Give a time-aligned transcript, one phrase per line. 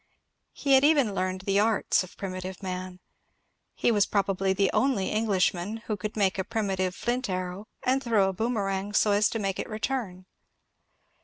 [0.51, 2.99] He had even learned the arts of primitive man:
[3.75, 8.27] he was probably the only Englishman who could make a primitive flint arrow and throw
[8.29, 10.25] a boomerang so as to make it return.